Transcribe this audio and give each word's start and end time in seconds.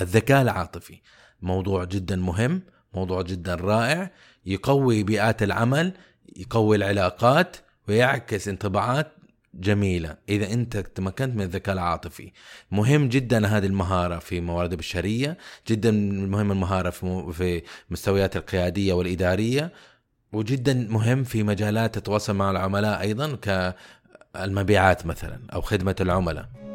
الذكاء 0.00 0.42
العاطفي. 0.42 1.00
موضوع 1.42 1.84
جدا 1.84 2.16
مهم 2.16 2.62
موضوع 2.94 3.22
جدا 3.22 3.54
رائع 3.54 4.10
يقوي 4.46 5.02
بيئات 5.02 5.42
العمل 5.42 5.92
يقوي 6.36 6.76
العلاقات 6.76 7.56
ويعكس 7.88 8.48
انطباعات 8.48 9.12
جميلة. 9.54 10.16
إذا 10.28 10.52
أنت 10.52 10.76
تمكنت 10.76 11.36
من 11.36 11.42
الذكاء 11.42 11.74
العاطفي 11.74 12.32
مهم 12.70 13.08
جدا 13.08 13.46
هذه 13.46 13.66
المهارة 13.66 14.18
في 14.18 14.40
موارد 14.40 14.72
البشرية 14.72 15.38
جدا 15.68 15.90
مهم 16.26 16.52
المهارة 16.52 16.90
في 17.30 17.62
مستويات 17.90 18.36
القيادية 18.36 18.92
والإدارية 18.92 19.72
وجدا 20.32 20.74
مهم 20.90 21.24
في 21.24 21.42
مجالات 21.42 21.98
تتواصل 21.98 22.36
مع 22.36 22.50
العملاء 22.50 23.00
أيضا 23.00 23.36
كالمبيعات 23.36 25.06
مثلا 25.06 25.40
أو 25.54 25.60
خدمة 25.60 25.96
العملاء. 26.00 26.69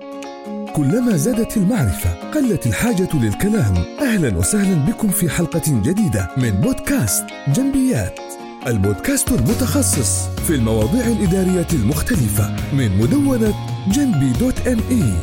كلما 0.76 1.18
زادت 1.18 1.58
المعرفة 1.58 2.10
قلت 2.32 2.68
الحاجة 2.68 3.10
للكلام. 3.14 3.74
أهلا 4.02 4.38
وسهلا 4.38 4.86
بكم 4.86 5.08
في 5.08 5.30
حلقة 5.30 5.62
جديدة 5.68 6.30
من 6.38 6.50
بودكاست 6.50 7.26
جنبيات. 7.48 8.20
البودكاست 8.68 9.32
المتخصص 9.32 10.28
في 10.48 10.56
المواضيع 10.56 11.08
الإدارية 11.08 11.68
المختلفة 11.74 12.56
من 12.74 12.98
مدونة 12.98 13.54
جنبي 13.88 14.40
دوت 14.40 14.68
ام 14.68 14.80
اي 14.92 15.14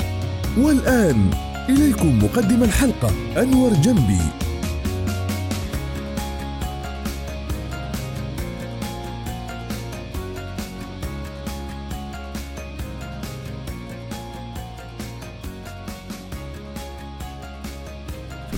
والآن 0.58 1.30
إليكم 1.69 2.24
مقدم 2.24 2.62
الحلقة 2.62 3.10
أنور 3.42 3.72
جنبي. 3.72 4.20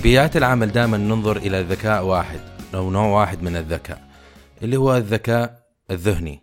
بيئات 0.04 0.36
العمل 0.36 0.72
دائما 0.72 0.96
ننظر 0.96 1.36
إلى 1.36 1.62
ذكاء 1.62 2.04
واحد 2.04 2.40
أو 2.74 2.90
نوع 2.90 3.20
واحد 3.20 3.42
من 3.42 3.56
الذكاء 3.56 4.08
اللي 4.62 4.76
هو 4.76 4.96
الذكاء 4.96 5.66
الذهني. 5.90 6.42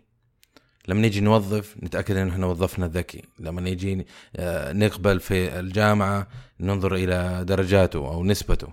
لما 0.88 1.00
نيجي 1.00 1.20
نوظف 1.20 1.76
نتأكد 1.82 2.16
إن 2.16 2.28
إحنا 2.28 2.46
وظفنا 2.46 2.86
الذكي. 2.86 3.22
لما 3.38 3.60
نيجي 3.60 4.06
آه، 4.36 4.72
نقبل 4.72 5.20
في 5.20 5.60
الجامعة 5.60 6.28
ننظر 6.60 6.94
إلى 6.94 7.44
درجاته 7.44 7.98
أو 7.98 8.24
نسبته. 8.24 8.68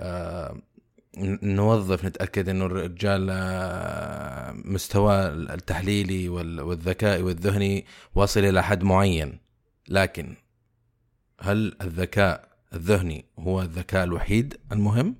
آه، 0.00 0.58
نوظف 1.42 2.04
نتأكد 2.04 2.48
إنه 2.48 2.66
الرجال 2.66 3.28
آه، 3.30 4.52
مستوى 4.52 5.26
التحليلي 5.28 6.28
والذكاء 6.28 7.22
والذهني 7.22 7.86
واصل 8.14 8.40
إلى 8.40 8.62
حد 8.62 8.82
معين. 8.82 9.38
لكن 9.88 10.36
هل 11.40 11.76
الذكاء 11.82 12.49
الذهني 12.74 13.24
هو 13.38 13.62
الذكاء 13.62 14.04
الوحيد 14.04 14.60
المهم. 14.72 15.16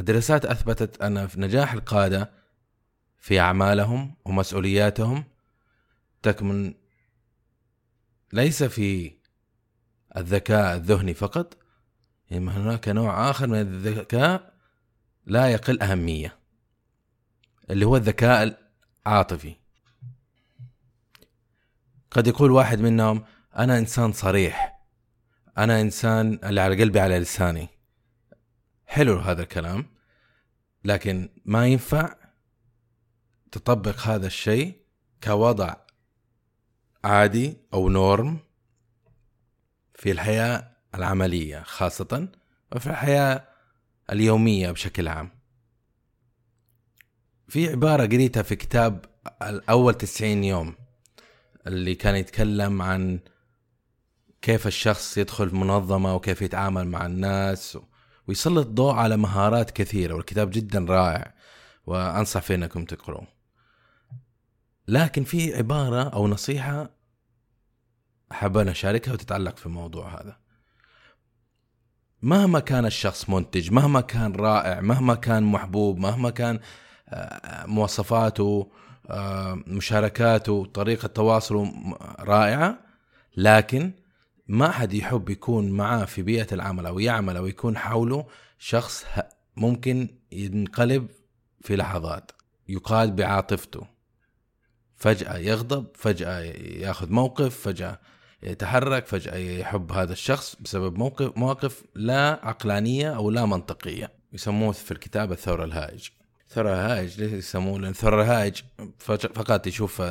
الدراسات 0.00 0.44
أثبتت 0.44 1.02
أن 1.02 1.26
في 1.26 1.40
نجاح 1.40 1.72
القادة 1.72 2.30
في 3.18 3.40
أعمالهم 3.40 4.16
ومسؤولياتهم 4.24 5.24
تكمن 6.22 6.74
ليس 8.32 8.62
في 8.62 9.12
الذكاء 10.16 10.76
الذهني 10.76 11.14
فقط 11.14 11.56
يعني 12.30 12.50
هناك 12.50 12.88
نوع 12.88 13.30
آخر 13.30 13.46
من 13.46 13.60
الذكاء 13.60 14.54
لا 15.26 15.48
يقل 15.48 15.82
أهمية 15.82 16.38
اللي 17.70 17.86
هو 17.86 17.96
الذكاء 17.96 18.58
العاطفي. 19.06 19.56
قد 22.10 22.26
يقول 22.26 22.50
واحد 22.50 22.80
منهم 22.80 23.24
أنا 23.56 23.78
إنسان 23.78 24.12
صريح. 24.12 24.75
أنا 25.58 25.80
إنسان 25.80 26.38
اللي 26.44 26.60
على 26.60 26.82
قلبي 26.82 27.00
على 27.00 27.18
لساني. 27.18 27.68
حلو 28.86 29.18
هذا 29.18 29.42
الكلام. 29.42 29.86
لكن 30.84 31.28
ما 31.44 31.66
ينفع 31.66 32.14
تطبق 33.52 34.00
هذا 34.00 34.26
الشيء 34.26 34.76
كوضع 35.24 35.76
عادي 37.04 37.56
أو 37.74 37.88
نورم 37.88 38.38
في 39.94 40.10
الحياة 40.10 40.76
العملية 40.94 41.62
خاصة 41.62 42.28
وفي 42.72 42.86
الحياة 42.90 43.48
اليومية 44.12 44.70
بشكل 44.70 45.08
عام. 45.08 45.30
في 47.48 47.68
عبارة 47.68 48.02
قريتها 48.02 48.42
في 48.42 48.56
كتاب 48.56 49.04
الأول 49.42 49.94
90 49.94 50.44
يوم 50.44 50.74
اللي 51.66 51.94
كان 51.94 52.16
يتكلم 52.16 52.82
عن 52.82 53.20
كيف 54.46 54.66
الشخص 54.66 55.18
يدخل 55.18 55.54
منظمة 55.54 56.14
وكيف 56.14 56.42
يتعامل 56.42 56.88
مع 56.88 57.06
الناس 57.06 57.78
ويسلط 58.28 58.66
ضوء 58.66 58.94
على 58.94 59.16
مهارات 59.16 59.70
كثيرة 59.70 60.14
والكتاب 60.14 60.50
جدا 60.50 60.84
رائع. 60.88 61.34
وأنصح 61.86 62.40
في 62.40 62.54
أنكم 62.54 62.84
تقرؤوا 62.84 63.26
لكن 64.88 65.24
في 65.24 65.54
عبارة 65.54 66.02
أو 66.02 66.28
نصيحة 66.28 66.90
أن 68.42 68.68
أشاركها 68.68 69.12
وتتعلق 69.12 69.56
في 69.56 69.66
الموضوع 69.66 70.20
هذا. 70.20 70.36
مهما 72.22 72.60
كان 72.60 72.86
الشخص 72.86 73.30
منتج 73.30 73.72
مهما 73.72 74.00
كان 74.00 74.32
رائع 74.32 74.80
مهما 74.80 75.14
كان 75.14 75.42
محبوب 75.42 75.98
مهما 75.98 76.30
كان 76.30 76.60
آه، 77.08 77.66
مواصفاته 77.66 78.70
آه، 79.10 79.62
مشاركاته 79.66 80.64
طريقة 80.64 81.08
تواصله 81.08 81.72
رائعة 82.20 82.78
لكن 83.36 84.05
ما 84.48 84.70
حد 84.70 84.94
يحب 84.94 85.30
يكون 85.30 85.70
معاه 85.70 86.04
في 86.04 86.22
بيئة 86.22 86.54
العمل 86.54 86.86
أو 86.86 86.98
يعمل 86.98 87.36
أو 87.36 87.46
يكون 87.46 87.76
حوله 87.78 88.26
شخص 88.58 89.04
ممكن 89.56 90.08
ينقلب 90.32 91.08
في 91.60 91.76
لحظات 91.76 92.32
يقاد 92.68 93.16
بعاطفته. 93.16 93.86
فجأة 94.96 95.36
يغضب 95.36 95.86
فجأة 95.94 96.38
ياخذ 96.80 97.12
موقف 97.12 97.60
فجأة 97.60 97.98
يتحرك 98.42 99.06
فجأة 99.06 99.36
يحب 99.36 99.92
هذا 99.92 100.12
الشخص 100.12 100.56
بسبب 100.60 100.98
موقف 100.98 101.36
مواقف 101.36 101.84
لا 101.94 102.40
عقلانية 102.42 103.16
أو 103.16 103.30
لا 103.30 103.46
منطقية 103.46 104.12
يسموه 104.32 104.72
في 104.72 104.90
الكتاب 104.90 105.32
الثورة 105.32 105.64
الهائج. 105.64 106.08
الثورة 106.48 106.72
الهائج 106.72 107.20
ليش 107.20 107.32
يسموه؟ 107.32 107.78
لأن 107.78 107.90
الثورة 107.90 108.22
الهائج 108.22 108.60
فقط 109.34 109.66
يشوف 109.66 110.02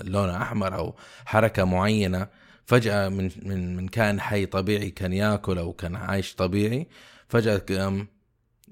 اللون 0.00 0.28
أحمر 0.28 0.74
أو 0.76 0.96
حركة 1.24 1.64
معينة 1.64 2.28
فجأة 2.70 3.08
من 3.08 3.30
من 3.42 3.76
من 3.76 3.88
كائن 3.88 4.20
حي 4.20 4.46
طبيعي 4.46 4.90
كان 4.90 5.12
ياكل 5.12 5.58
أو 5.58 5.72
كان 5.72 5.96
عايش 5.96 6.34
طبيعي 6.34 6.86
فجأة 7.28 8.06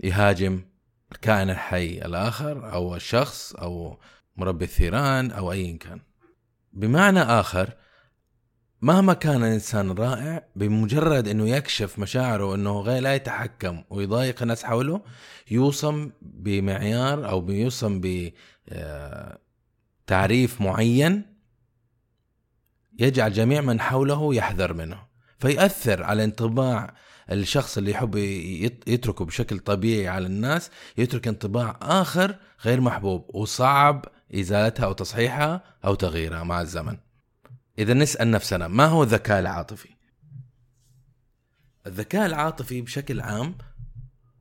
يهاجم 0.03 0.63
الكائن 1.13 1.51
الحي 1.51 1.99
الآخر 1.99 2.73
أو 2.73 2.95
الشخص 2.95 3.53
أو 3.53 3.99
مربي 4.37 4.65
الثيران 4.65 5.31
أو 5.31 5.53
ايا 5.53 5.79
كان. 5.79 6.01
بمعنى 6.73 7.21
آخر 7.21 7.75
مهما 8.83 9.15
كان 9.15 9.45
الإنسان 9.45 9.91
رائع 9.91 10.47
بمجرد 10.57 11.29
إنه 11.29 11.49
يكشف 11.49 11.99
مشاعره 11.99 12.55
إنه 12.55 12.81
غير 12.81 13.03
لا 13.03 13.15
يتحكم 13.15 13.85
ويضايق 13.91 14.43
الناس 14.43 14.65
حوله 14.65 15.01
يوصم 15.51 16.11
بمعيار 16.23 17.29
أو 17.29 17.41
بيوصم 17.41 18.01
بتعريف 20.07 20.61
معين 20.61 21.38
يجعل 22.99 23.33
جميع 23.33 23.61
من 23.61 23.81
حوله 23.81 24.35
يحذر 24.35 24.73
منه 24.73 25.09
فيأثر 25.39 26.03
على 26.03 26.25
انطباع 26.25 26.95
الشخص 27.33 27.79
اللي 27.79 27.91
يحب 27.91 28.17
يتركه 28.87 29.25
بشكل 29.25 29.59
طبيعي 29.59 30.09
على 30.09 30.27
الناس 30.27 30.71
يترك 30.99 31.29
انطباع 31.29 31.79
آخر 31.83 32.37
غير 32.65 32.81
محبوب 32.81 33.35
وصعب 33.35 34.05
إزالتها 34.35 34.85
أو 34.85 34.93
تصحيحها 34.93 35.65
أو 35.85 35.95
تغييرها 35.95 36.43
مع 36.43 36.61
الزمن. 36.61 36.97
إذا 37.79 37.95
نسأل 37.95 38.31
نفسنا 38.31 38.69
ما 38.69 38.87
هو 38.87 39.03
الذكاء 39.03 39.41
العاطفي؟ 39.41 39.89
الذكاء 41.87 42.27
العاطفي 42.27 42.81
بشكل 42.83 43.21
عام 43.21 43.59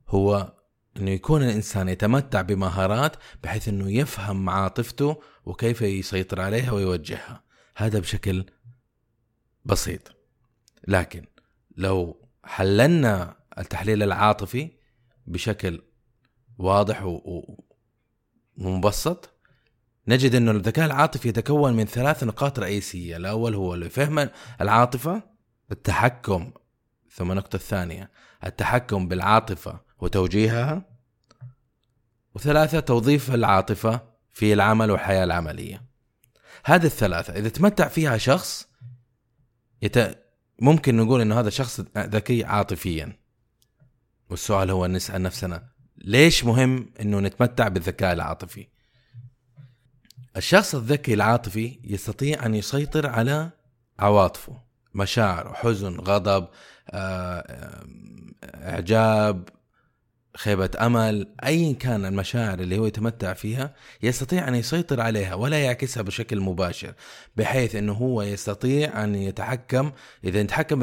هو 0.08 0.52
إنه 0.96 1.10
يكون 1.10 1.42
الإنسان 1.42 1.88
يتمتع 1.88 2.42
بمهارات 2.42 3.16
بحيث 3.42 3.68
إنه 3.68 3.92
يفهم 3.92 4.50
عاطفته 4.50 5.22
وكيف 5.44 5.82
يسيطر 5.82 6.40
عليها 6.40 6.72
ويوجهها. 6.72 7.47
هذا 7.78 7.98
بشكل 7.98 8.44
بسيط. 9.64 10.16
لكن 10.88 11.24
لو 11.76 12.28
حللنا 12.44 13.36
التحليل 13.58 14.02
العاطفي 14.02 14.70
بشكل 15.26 15.82
واضح 16.58 17.20
ومبسط 18.56 19.30
نجد 20.08 20.34
إنه 20.34 20.50
الذكاء 20.50 20.86
العاطفي 20.86 21.28
يتكون 21.28 21.72
من 21.72 21.84
ثلاث 21.84 22.24
نقاط 22.24 22.58
رئيسية، 22.58 23.16
الأول 23.16 23.54
هو 23.54 23.88
فهم 23.88 24.30
العاطفة، 24.60 25.22
التحكم 25.72 26.52
ثم 27.10 27.30
النقطة 27.32 27.56
الثانية 27.56 28.10
التحكم 28.46 29.08
بالعاطفة 29.08 29.80
وتوجيهها 29.98 30.82
وثلاثة 32.34 32.80
توظيف 32.80 33.34
العاطفة 33.34 34.00
في 34.30 34.52
العمل 34.52 34.90
والحياة 34.90 35.24
العملية. 35.24 35.87
هذه 36.68 36.86
الثلاثة 36.86 37.32
إذا 37.32 37.48
تمتع 37.48 37.88
فيها 37.88 38.18
شخص 38.18 38.68
يت... 39.82 39.98
ممكن 40.60 40.96
نقول 40.96 41.20
إنه 41.20 41.40
هذا 41.40 41.50
شخص 41.50 41.80
ذكي 41.98 42.44
عاطفيا. 42.44 43.18
والسؤال 44.30 44.70
هو 44.70 44.86
نسأل 44.86 45.22
نفسنا 45.22 45.68
ليش 45.96 46.44
مهم 46.44 46.92
إنه 47.00 47.20
نتمتع 47.20 47.68
بالذكاء 47.68 48.12
العاطفي؟ 48.12 48.68
الشخص 50.36 50.74
الذكي 50.74 51.14
العاطفي 51.14 51.80
يستطيع 51.84 52.46
أن 52.46 52.54
يسيطر 52.54 53.06
على 53.06 53.50
عواطفه 53.98 54.62
مشاعره 54.94 55.52
حزن 55.52 55.96
غضب 55.96 56.48
آه، 56.90 57.84
إعجاب 58.54 59.48
خيبة 60.38 60.70
أمل 60.80 61.26
أيا 61.44 61.72
كان 61.72 62.04
المشاعر 62.04 62.58
اللي 62.58 62.78
هو 62.78 62.86
يتمتع 62.86 63.32
فيها 63.32 63.74
يستطيع 64.02 64.48
أن 64.48 64.54
يسيطر 64.54 65.00
عليها 65.00 65.34
ولا 65.34 65.64
يعكسها 65.64 66.02
بشكل 66.02 66.40
مباشر 66.40 66.94
بحيث 67.36 67.76
أنه 67.76 67.92
هو 67.92 68.22
يستطيع 68.22 69.04
أن 69.04 69.14
يتحكم. 69.14 69.92
إذا 70.24 70.40
يتحكم 70.40 70.82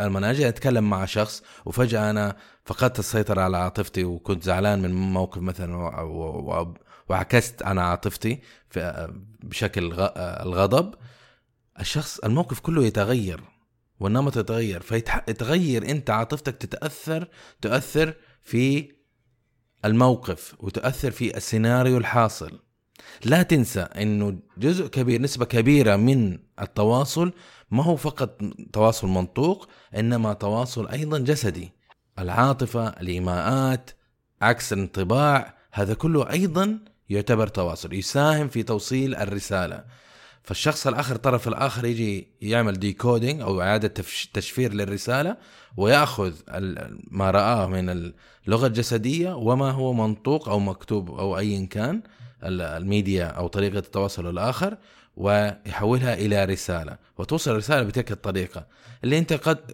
أنا 0.00 0.30
أجي 0.30 0.48
أتكلم 0.48 0.90
مع 0.90 1.04
شخص 1.04 1.42
وفجأة 1.64 2.10
أنا 2.10 2.36
فقدت 2.64 2.98
السيطرة 2.98 3.40
على 3.40 3.56
عاطفتي 3.56 4.04
وكنت 4.04 4.42
زعلان 4.42 4.82
من 4.82 4.94
موقف 4.94 5.42
مثلا 5.42 5.76
وعكست 7.08 7.62
أنا 7.62 7.82
عاطفتي 7.82 8.40
بشكل 9.42 9.92
الغضب. 10.16 10.94
الشخص 11.80 12.18
الموقف 12.18 12.60
كله 12.60 12.84
يتغير 12.84 13.40
والنمط 14.00 14.36
يتغير 14.36 14.80
فيتغير 14.82 15.90
أنت 15.90 16.10
عاطفتك 16.10 16.56
تتأثر 16.56 17.28
تؤثر 17.60 18.14
في 18.42 18.92
الموقف 19.84 20.54
وتؤثر 20.58 21.10
في 21.10 21.36
السيناريو 21.36 21.98
الحاصل. 21.98 22.62
لا 23.24 23.42
تنسى 23.42 23.80
إنه 23.80 24.38
جزء 24.58 24.86
كبير 24.86 25.22
نسبة 25.22 25.44
كبيرة 25.44 25.96
من 25.96 26.38
التواصل 26.60 27.32
ما 27.70 27.84
هو 27.84 27.96
فقط 27.96 28.40
تواصل 28.72 29.08
منطوق 29.08 29.68
إنما 29.96 30.32
تواصل 30.32 30.88
أيضا 30.88 31.18
جسدي. 31.18 31.72
العاطفة 32.18 32.88
الإيماءات 32.88 33.90
عكس 34.42 34.72
الانطباع 34.72 35.58
هذا 35.72 35.94
كله 35.94 36.30
أيضا 36.30 36.78
يعتبر 37.08 37.46
تواصل 37.46 37.94
يساهم 37.94 38.48
في 38.48 38.62
توصيل 38.62 39.14
الرسالة. 39.14 39.84
فالشخص 40.44 40.86
الآخر 40.86 41.14
الطرف 41.14 41.48
الآخر 41.48 41.84
يجي 41.84 42.28
يعمل 42.40 42.78
ديكودينج 42.78 43.40
أو 43.40 43.60
إعادة 43.60 43.88
تشفير 44.34 44.72
للرسالة 44.72 45.36
ويأخذ 45.76 46.34
ما 47.10 47.30
رآه 47.30 47.66
من 47.66 48.12
اللغة 48.46 48.66
الجسدية 48.66 49.36
وما 49.36 49.70
هو 49.70 49.92
منطوق 49.92 50.48
أو 50.48 50.58
مكتوب 50.58 51.10
أو 51.10 51.38
ايا 51.38 51.66
كان 51.66 52.02
الميديا 52.42 53.24
أو 53.26 53.46
طريقة 53.46 53.78
التواصل 53.78 54.30
الآخر 54.30 54.76
ويحولها 55.16 56.14
إلى 56.14 56.44
رسالة. 56.44 56.96
وتوصل 57.18 57.50
الرسالة 57.50 57.82
بتلك 57.82 58.12
الطريقة. 58.12 58.66
اللي 59.04 59.18
أنت 59.18 59.32
قد 59.32 59.72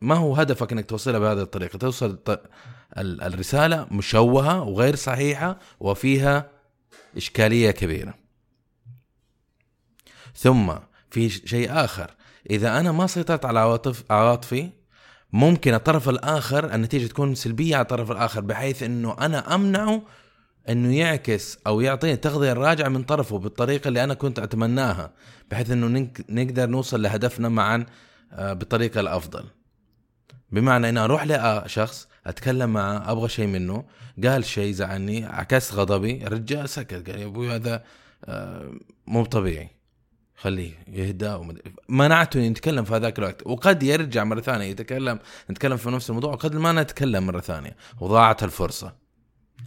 ما 0.00 0.14
هو 0.14 0.34
هدفك 0.34 0.72
إنك 0.72 0.86
توصلها 0.86 1.18
بهذه 1.18 1.42
الطريقة؟ 1.42 1.78
توصل 1.78 2.18
الرسالة 2.98 3.86
مشوهة 3.90 4.62
وغير 4.62 4.94
صحيحة 4.94 5.58
وفيها 5.80 6.50
إشكالية 7.16 7.70
كبيرة. 7.70 8.23
ثم 10.36 10.72
في 11.10 11.28
شيء 11.28 11.84
آخر. 11.84 12.10
إذا 12.50 12.80
أنا 12.80 12.92
ما 12.92 13.06
سيطرت 13.06 13.44
على 13.44 13.60
عواطف 13.60 14.04
عواطفي 14.10 14.70
ممكن 15.32 15.74
الطرف 15.74 16.08
الآخر 16.08 16.74
النتيجة 16.74 17.06
تكون 17.06 17.34
سلبية 17.34 17.76
على 17.76 17.82
الطرف 17.82 18.10
الآخر 18.10 18.40
بحيث 18.40 18.82
إنه 18.82 19.16
أنا 19.20 19.54
أمنعه 19.54 20.02
إنه 20.68 20.96
يعكس 20.96 21.58
أو 21.66 21.80
يعطيني 21.80 22.12
التغذية 22.12 22.52
الراجعة 22.52 22.88
من 22.88 23.02
طرفه 23.02 23.38
بالطريقة 23.38 23.88
اللي 23.88 24.04
أنا 24.04 24.14
كنت 24.14 24.38
أتمناها 24.38 25.12
بحيث 25.50 25.70
إنه 25.70 26.10
نقدر 26.28 26.66
نوصل 26.66 27.02
لهدفنا 27.02 27.48
معا 27.48 27.86
آه، 28.32 28.52
بالطريقة 28.52 29.00
الأفضل. 29.00 29.44
بمعنى 30.52 30.88
إني 30.88 31.00
أروح 31.00 31.24
لشخص 31.26 32.08
أتكلم 32.26 32.72
معه 32.72 33.12
أبغى 33.12 33.28
شيء 33.28 33.46
منه 33.46 33.84
قال 34.24 34.44
شيء 34.44 34.72
زعلني 34.72 35.24
عكست 35.24 35.74
غضبي 35.74 36.26
الرجال 36.26 36.68
سكت 36.68 37.10
قال 37.10 37.20
يا 37.20 37.26
أبوي 37.26 37.56
هذا 37.56 37.84
آه، 38.24 38.72
مو 39.06 39.24
طبيعي. 39.24 39.70
خليه 40.36 40.72
يهدى 40.88 41.38
منعته 41.88 42.40
يتكلم 42.40 42.84
في 42.84 42.94
هذاك 42.94 43.18
الوقت. 43.18 43.46
وقد 43.46 43.82
يرجع 43.82 44.24
مرة 44.24 44.40
ثانية 44.40 44.64
يتكلم 44.64 45.18
نتكلم 45.50 45.76
في 45.76 45.90
نفس 45.90 46.10
الموضوع 46.10 46.32
وقد 46.32 46.56
ما 46.56 46.72
نتكلم 46.72 47.26
مرة 47.26 47.40
ثانية. 47.40 47.76
وضاعت 48.00 48.42
الفرصة. 48.42 48.96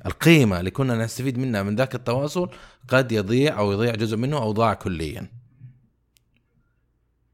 القيمة 0.05 0.59
اللي 0.59 0.71
كنا 0.71 0.95
نستفيد 0.95 1.37
منها 1.37 1.63
من 1.63 1.75
ذاك 1.75 1.95
التواصل 1.95 2.49
قد 2.87 3.11
يضيع 3.11 3.59
أو 3.59 3.71
يضيع 3.71 3.95
جزء 3.95 4.17
منه 4.17 4.37
أو 4.37 4.51
ضاع 4.51 4.73
كليا. 4.73 5.31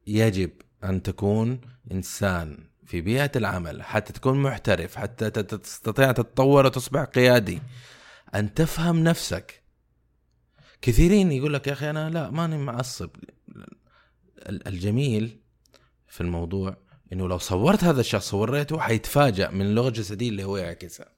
يجب 0.07 0.49
أن 0.83 1.03
تكون 1.03 1.61
إنسان 1.91 2.57
في 2.85 3.01
بيئة 3.01 3.31
العمل 3.35 3.83
حتى 3.83 4.13
تكون 4.13 4.41
محترف 4.41 4.95
حتى 4.95 5.29
تستطيع 5.29 6.11
تتطور 6.11 6.65
وتصبح 6.65 7.03
قيادي 7.03 7.61
أن 8.35 8.53
تفهم 8.53 9.03
نفسك. 9.03 9.62
كثيرين 10.83 11.31
يقول 11.31 11.53
لك 11.53 11.67
يا 11.67 11.73
أخي 11.73 11.89
أنا 11.89 12.09
لا 12.09 12.29
ماني 12.29 12.57
معصب. 12.57 13.09
الجميل 14.47 15.39
في 16.07 16.21
الموضوع 16.21 16.77
إنه 17.13 17.27
لو 17.27 17.37
صورت 17.37 17.83
هذا 17.83 17.99
الشخص 17.99 18.33
ووريته 18.33 18.79
حيتفاجأ 18.79 19.49
من 19.49 19.61
اللغة 19.61 19.87
الجسديه 19.87 20.29
اللي 20.29 20.43
هو 20.43 20.57
يعكسها. 20.57 21.09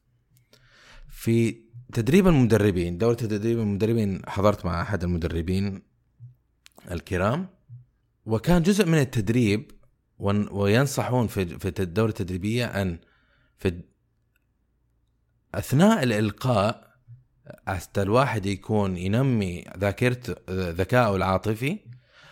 في 1.10 1.62
تدريب 1.94 2.28
المدربين 2.28 2.98
دورة 2.98 3.14
تدريب 3.14 3.60
المدربين 3.60 4.22
حضرت 4.28 4.66
مع 4.66 4.82
أحد 4.82 5.04
المدربين 5.04 5.82
الكرام 6.92 7.50
وكان 8.26 8.62
جزء 8.64 8.86
من 8.86 8.98
التدريب 8.98 9.72
وينصحون 10.20 11.28
في 11.28 11.60
في 11.60 11.80
الدورة 11.80 12.10
التدريبية 12.10 12.66
أن 12.66 13.00
في 13.58 13.82
أثناء 15.56 16.04
الإلقاء 16.04 16.85
حتى 17.68 18.02
الواحد 18.02 18.46
يكون 18.46 18.98
ينمي 18.98 19.66
ذاكرته 19.78 20.36
ذكائه 20.50 21.16
العاطفي 21.16 21.80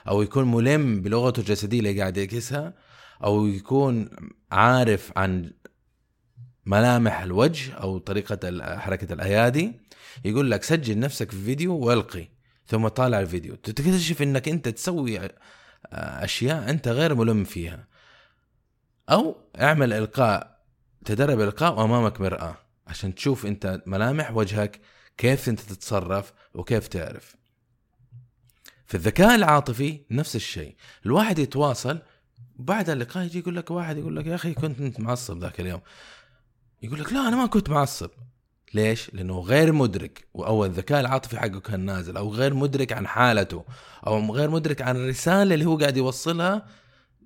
أو 0.07 0.21
يكون 0.21 0.51
ملم 0.51 1.01
بلغته 1.01 1.39
الجسدية 1.39 1.79
اللي 1.79 1.99
قاعد 1.99 2.17
يعكسها 2.17 2.73
أو 3.23 3.47
يكون 3.47 4.09
عارف 4.51 5.11
عن 5.17 5.51
ملامح 6.65 7.21
الوجه 7.21 7.73
أو 7.73 7.97
طريقة 7.97 8.77
حركة 8.77 9.13
الأيادي 9.13 9.73
يقول 10.25 10.51
لك 10.51 10.63
سجل 10.63 10.99
نفسك 10.99 11.31
في 11.31 11.43
فيديو 11.43 11.77
وألقي 11.77 12.27
ثم 12.65 12.87
طالع 12.87 13.19
الفيديو. 13.19 13.55
تكتشف 13.55 14.21
إنك 14.21 14.49
أنت 14.49 14.69
تسوي 14.69 15.19
أشياء 15.93 16.69
أنت 16.69 16.87
غير 16.87 17.15
ملم 17.15 17.43
فيها. 17.43 17.87
أو 19.09 19.35
اعمل 19.61 19.93
إلقاء 19.93 20.63
تدرب 21.05 21.41
إلقاء 21.41 21.85
أمامك 21.85 22.21
مرآة 22.21 22.57
عشان 22.87 23.15
تشوف 23.15 23.45
أنت 23.45 23.81
ملامح 23.85 24.31
وجهك 24.31 24.79
كيف 25.17 25.49
أنت 25.49 25.59
تتصرف 25.59 26.33
وكيف 26.53 26.87
تعرف. 26.87 27.35
في 28.85 28.95
الذكاء 28.95 29.35
العاطفي 29.35 29.99
نفس 30.11 30.35
الشيء. 30.35 30.75
الواحد 31.05 31.39
يتواصل 31.39 32.01
بعد 32.55 32.89
اللقاء 32.89 33.23
يجي 33.23 33.39
يقول 33.39 33.55
لك 33.55 33.71
واحد 33.71 33.97
يقول 33.97 34.15
لك 34.15 34.25
يا 34.25 34.35
أخي 34.35 34.53
كنت 34.53 34.79
أنت 34.79 34.99
معصب 34.99 35.39
ذاك 35.39 35.59
اليوم. 35.59 35.81
يقول 36.81 36.99
لك 36.99 37.13
لا 37.13 37.27
أنا 37.27 37.35
ما 37.35 37.45
كنت 37.45 37.69
معصب. 37.69 38.09
ليش؟ 38.73 39.13
لأنه 39.13 39.39
غير 39.39 39.71
مدرك. 39.71 40.27
أو 40.35 40.65
الذكاء 40.65 40.99
العاطفي 40.99 41.39
حقه 41.39 41.59
كان 41.59 41.79
نازل 41.79 42.17
أو 42.17 42.33
غير 42.33 42.53
مدرك 42.53 42.93
عن 42.93 43.07
حالته 43.07 43.65
أو 44.07 44.35
غير 44.35 44.49
مدرك 44.49 44.81
عن 44.81 44.95
الرسالة 44.95 45.53
اللي 45.53 45.65
هو 45.65 45.77
قاعد 45.77 45.97
يوصلها 45.97 46.67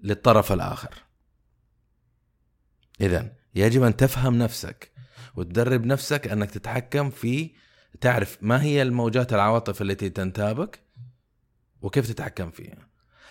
للطرف 0.03 0.51
الآخر. 0.51 0.93
اذا 3.01 3.31
يجب 3.55 3.83
أن 3.83 3.95
تفهم 3.95 4.37
نفسك 4.37 4.91
وتدرب 5.35 5.85
نفسك 5.85 6.27
أنك 6.27 6.51
تتحكم 6.51 7.09
في 7.09 7.51
تعرف 8.01 8.37
ما 8.41 8.63
هي 8.63 8.81
الموجات 8.81 9.33
العواطف 9.33 9.81
التي 9.81 10.09
تنتابك 10.09 10.79
وكيف 11.81 12.07
تتحكم 12.07 12.51
فيها. 12.51 12.87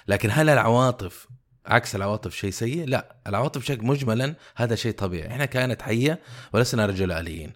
لكن 0.09 0.29
هل 0.33 0.49
العواطف 0.49 1.29
عكس 1.67 1.97
العواطف 1.97 2.35
شيء 2.35 2.51
سيء؟ 2.51 2.85
لا 2.85 3.17
العواطف 3.27 3.65
شيء 3.65 3.85
مجملا 3.85 4.35
هذا 4.57 4.75
شيء 4.75 4.93
طبيعي. 4.93 5.29
إحنا 5.29 5.45
كائنات 5.45 5.83
حية 5.83 6.21
ولسنا 6.53 6.87
رجل 6.87 7.13
آليين. 7.13 7.53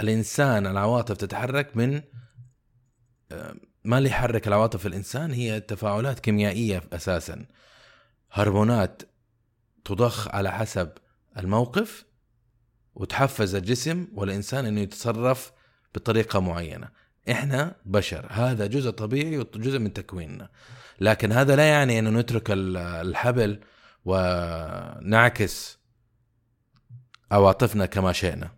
الإنسان 0.00 0.66
العواطف 0.66 1.16
تتحرك 1.16 1.76
من 1.76 2.02
ما 3.84 3.98
اللي 3.98 4.08
يحرك 4.08 4.48
العواطف 4.48 4.86
الإنسان؟ 4.86 5.32
هي 5.32 5.60
تفاعلات 5.60 6.20
كيميائية 6.20 6.82
أساسا. 6.92 7.46
هرمونات 8.32 9.02
تضخ 9.84 10.28
على 10.28 10.52
حسب 10.52 10.90
الموقف 11.38 12.04
وتحفز 12.94 13.54
الجسم 13.54 14.08
والإنسان 14.14 14.66
إنه 14.66 14.80
يتصرف 14.80 15.52
بطريقة 15.94 16.40
معينة. 16.40 16.88
إحنا 17.30 17.76
بشر 17.84 18.26
هذا 18.30 18.66
جزء 18.66 18.90
طبيعي 18.90 19.38
وجزء 19.38 19.78
من 19.78 19.92
تكويننا. 19.92 20.48
لكن 21.00 21.32
هذا 21.32 21.56
لا 21.56 21.68
يعني 21.68 21.98
أنه 21.98 22.10
نترك 22.10 22.46
الحبل 22.50 23.60
ونعكس 24.04 25.78
عواطفنا 27.30 27.86
كما 27.86 28.12
شئنا. 28.12 28.50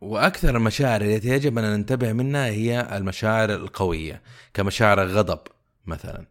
وأكثر 0.00 0.56
المشاعر 0.56 1.02
التي 1.02 1.28
يجب 1.28 1.58
أن 1.58 1.64
ننتبه 1.64 2.12
منها 2.12 2.46
هي 2.46 2.96
المشاعر 2.96 3.54
القوية 3.54 4.22
كمشاعر 4.54 5.02
الغضب 5.02 5.40
مثلا. 5.86 6.26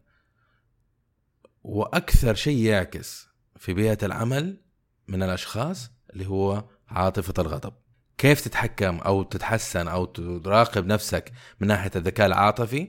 وأكثر 1.62 2.34
شيء 2.34 2.58
يعكس 2.58 3.28
في 3.56 3.74
بيئة 3.74 3.98
العمل 4.02 4.60
من 5.08 5.22
الأشخاص 5.22 5.90
اللي 6.12 6.26
هو 6.26 6.64
عاطفة 6.88 7.34
الغضب. 7.38 7.72
كيف 8.20 8.40
تتحكم 8.40 8.98
أو 8.98 9.22
تتحسن 9.22 9.88
أو 9.88 10.04
تراقب 10.04 10.86
نفسك 10.86 11.32
من 11.60 11.68
ناحية 11.68 11.90
الذكاء 11.96 12.26
العاطفي؟ 12.26 12.88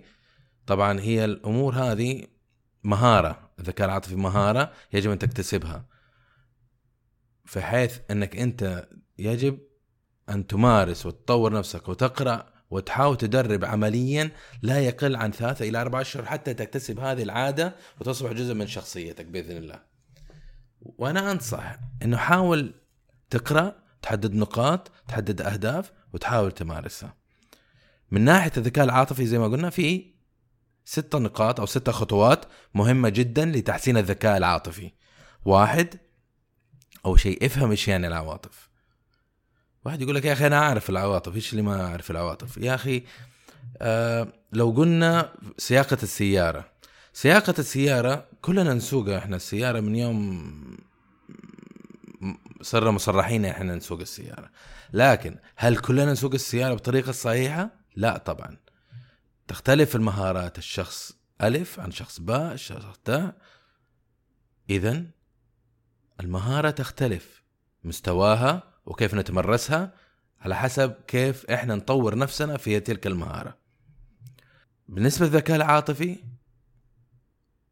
طبعا 0.67 1.00
هي 1.00 1.25
الأمور 1.25 1.75
هذه 1.75 2.27
مهارة. 2.83 3.50
الذكاء 3.59 3.88
العاطفي 3.88 4.15
مهارة 4.15 4.71
يجب 4.93 5.11
أن 5.11 5.19
تكتسبها. 5.19 5.85
في 7.45 7.61
حيث 7.61 8.00
أنك 8.11 8.35
أنت 8.35 8.88
يجب 9.17 9.59
أن 10.29 10.47
تمارس 10.47 11.05
وتطور 11.05 11.53
نفسك 11.53 11.89
وتقرأ 11.89 12.45
وتحاول 12.69 13.17
تدرب 13.17 13.65
عمليا 13.65 14.31
لا 14.61 14.79
يقل 14.79 15.15
عن 15.15 15.31
ثلاثة 15.31 15.69
إلى 15.69 15.81
أربعة 15.81 16.01
أشهر 16.01 16.25
حتى 16.25 16.53
تكتسب 16.53 17.00
هذه 17.00 17.23
العادة 17.23 17.75
وتصبح 18.01 18.31
جزء 18.31 18.53
من 18.53 18.67
شخصيتك 18.67 19.25
بإذن 19.25 19.57
الله. 19.57 19.79
وأنا 20.81 21.31
أنصح 21.31 21.77
أنه 22.03 22.17
حاول 22.17 22.73
تقرأ 23.29 23.80
تحدد 24.01 24.36
نقاط 24.36 24.91
تحدد 25.08 25.41
أهداف 25.41 25.91
وتحاول 26.13 26.51
تمارسها. 26.51 27.15
من 28.12 28.22
ناحية 28.22 28.51
الذكاء 28.58 28.86
العاطفي 28.86 29.25
زي 29.25 29.39
ما 29.39 29.48
قلنا 29.48 29.70
في 29.70 30.12
ستة 30.86 31.20
نقاط 31.20 31.60
أو 31.60 31.65
ستة 31.65 31.91
خطوات 31.91 32.46
مهمة 32.74 33.10
جدا 33.10 33.46
لتحسين 33.46 33.98
الذكاء 33.98 34.38
العاطفي. 34.38 34.91
واحد 35.46 36.00
أول 37.05 37.20
شيء 37.20 37.46
افهم 37.46 37.72
إيش 37.72 37.88
يعني 37.88 38.08
العواطف. 38.08 38.70
واحد 39.86 40.01
يقول 40.01 40.15
لك 40.15 40.25
يا 40.25 40.34
أخي 40.34 40.48
أنا 40.48 40.58
أعرف 40.58 40.89
العواطف 40.89 41.36
إيش 41.36 41.51
اللي 41.51 41.62
ما 41.62 41.86
أعرف 41.86 42.12
العواطف؟ 42.12 42.58
يا 42.58 42.75
أخي 42.75 43.03
آه 43.77 44.27
لو 44.53 44.72
قلنا 44.72 45.34
سياقة 45.58 45.98
السيارة. 46.03 46.72
سياقة 47.13 47.53
السيارة 47.60 48.27
كلنا 48.41 48.74
نسوقها 48.74 49.17
إحنا 49.17 49.36
السيارة 49.36 49.79
من 49.79 49.96
يوم 49.96 50.77
صرنا 52.62 52.91
مصرحين 52.91 53.46
إحنا 53.46 53.75
نسوق 53.75 54.00
السيارة. 54.00 54.50
لكن 54.94 55.38
هل 55.56 55.77
كلنا 55.77 56.12
نسوق 56.12 56.34
السيارة 56.34 56.74
بطريقة 56.74 57.12
صحيحة؟ 57.12 57.70
لا 57.96 58.18
طبعا. 58.18 58.58
تختلف 59.48 59.96
المهارات 59.96 60.58
الشخص 60.58 61.13
ألف 61.41 61.80
عن 61.80 61.91
شخص 61.91 62.20
باء 62.20 62.56
شخص 62.56 62.98
تاء 63.06 63.36
اذا 64.70 65.06
المهارة 66.20 66.70
تختلف 66.70 67.44
مستواها 67.84 68.63
وكيف 68.86 69.13
نتمرسها 69.13 69.94
على 70.39 70.56
حسب 70.56 70.94
كيف 71.08 71.46
إحنا 71.46 71.75
نطور 71.75 72.18
نفسنا 72.18 72.58
في 72.58 72.80
تلك 72.80 73.08
المهارة. 73.08 73.58
بالنسبة 74.88 75.25
للذكاء 75.25 75.56
العاطفي 75.56 76.24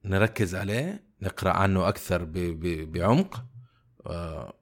نركز 0.06 0.56
عليه 0.56 1.04
نقرأ 1.22 1.52
عنه 1.52 1.88
أكثر 1.88 2.28
بعمق 2.86 3.46
آه، 4.08 4.54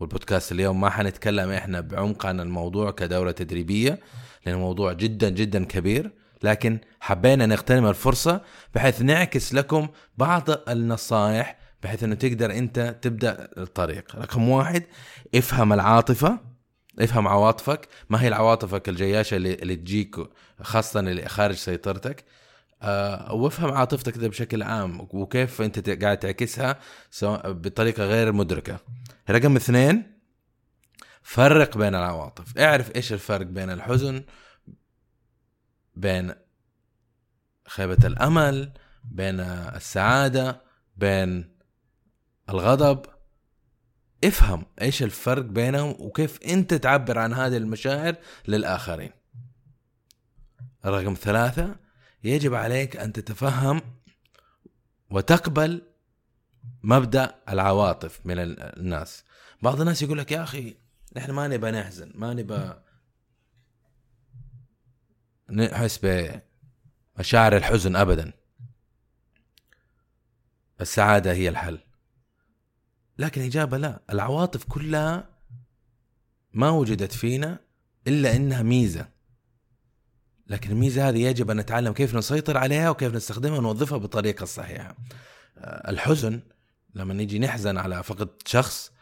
والبودكاست 0.00 0.52
اليوم 0.52 0.80
ما 0.80 0.90
حنتكلم 0.90 1.50
إحنا 1.50 1.80
بعمق 1.80 2.26
عن 2.26 2.40
الموضوع 2.40 2.90
كدوره 2.90 3.30
تدريبية 3.30 4.00
لأنه 4.46 4.58
موضوع 4.58 4.92
جدا 4.92 5.28
جدا 5.28 5.64
كبير. 5.64 6.10
لكن 6.42 6.78
حبينا 7.00 7.46
نغتنم 7.46 7.86
الفرصة 7.86 8.40
بحيث 8.74 9.02
نعكس 9.02 9.54
لكم 9.54 9.88
بعض 10.18 10.68
النصائح 10.68 11.58
بحيث 11.82 12.04
إنه 12.04 12.14
تقدر 12.14 12.52
أنت 12.52 12.96
تبدأ 13.02 13.48
الطريق. 13.58 14.16
رقم 14.16 14.48
واحد 14.48 14.82
افهم 15.34 15.72
العاطفة 15.72 16.38
افهم 17.00 17.28
عواطفك. 17.28 17.88
ما 18.10 18.22
هي 18.22 18.28
العواطفك 18.28 18.88
الجياشة 18.88 19.34
اللي, 19.36 19.54
اللي 19.54 19.76
تجيك 19.76 20.16
خاصة 20.62 21.00
اللي 21.00 21.28
خارج 21.28 21.54
سيطرتك؟ 21.54 22.24
أه 22.82 23.32
وافهم 23.34 23.72
عاطفتك 23.72 24.12
كده 24.12 24.28
بشكل 24.28 24.62
عام 24.62 25.08
وكيف 25.10 25.62
أنت 25.62 25.90
قاعد 26.02 26.18
تعكسها 26.18 26.78
بطريقة 27.44 28.04
غير 28.04 28.32
مدركة. 28.32 28.78
رقم 29.30 29.56
اثنين 29.56 30.20
فرق 31.22 31.78
بين 31.78 31.94
العواطف. 31.94 32.58
اعرف 32.58 32.96
إيش 32.96 33.12
الفرق 33.12 33.46
بين 33.46 33.70
الحزن 33.70 34.24
بين 35.94 36.34
خيبة 37.68 38.06
الأمل 38.06 38.72
بين 39.04 39.40
السعادة 39.40 40.62
بين 40.96 41.58
الغضب. 42.48 43.06
افهم 44.24 44.66
إيش 44.82 45.02
الفرق 45.02 45.42
بينهم 45.42 45.96
وكيف 45.98 46.42
أنت 46.42 46.74
تعبر 46.74 47.18
عن 47.18 47.32
هذه 47.32 47.56
المشاعر 47.56 48.16
للآخرين. 48.48 49.10
رقم 50.86 51.14
ثلاثة 51.14 51.76
يجب 52.24 52.54
عليك 52.54 52.96
أن 52.96 53.12
تتفهم 53.12 53.80
وتقبل 55.10 55.93
مبدأ 56.84 57.34
العواطف 57.48 58.20
من 58.24 58.34
الناس. 58.38 59.24
بعض 59.62 59.80
الناس 59.80 60.02
يقول 60.02 60.18
لك 60.18 60.32
يا 60.32 60.42
أخي 60.42 60.76
نحن 61.16 61.30
ما 61.30 61.48
نبى 61.48 61.70
نحزن 61.70 62.12
ما 62.14 62.34
نبى 62.34 62.74
نحس 65.50 66.00
بمشاعر 66.02 67.56
الحزن 67.56 67.96
ابدا. 67.96 68.32
السعادة 70.80 71.32
هي 71.32 71.48
الحل. 71.48 71.78
لكن 73.18 73.40
الإجابة 73.40 73.76
لا. 73.76 74.00
العواطف 74.10 74.64
كلها 74.64 75.28
ما 76.52 76.70
وجدت 76.70 77.12
فينا 77.12 77.58
إلا 78.06 78.36
إنها 78.36 78.62
ميزة. 78.62 79.08
لكن 80.46 80.70
الميزة 80.70 81.08
هذه 81.08 81.22
يجب 81.22 81.50
أن 81.50 81.56
نتعلم 81.56 81.92
كيف 81.92 82.14
نسيطر 82.14 82.56
عليها 82.56 82.90
وكيف 82.90 83.14
نستخدمها 83.14 83.58
ونوظفها 83.58 83.98
بالطريقة 83.98 84.42
الصحيحة 84.42 84.96
آه، 85.58 85.90
الحزن 85.90 86.40
لما 86.94 87.14
نيجي 87.14 87.38
نحزن 87.38 87.78
على 87.78 88.02
فقد 88.02 88.28
شخص 88.46 88.92